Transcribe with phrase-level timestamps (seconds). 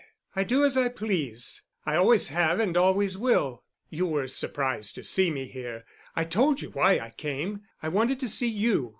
[0.35, 1.61] I do as I please.
[1.85, 3.63] I always have and always will.
[3.91, 5.85] You were surprised to see me here.
[6.15, 7.65] I told you why I came.
[7.83, 8.89] I wanted to see you.